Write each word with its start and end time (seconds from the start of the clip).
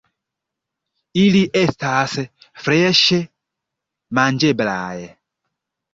Ili 1.23 1.41
estas 1.59 2.15
freŝe 2.65 3.19
manĝeblaj. 4.21 4.97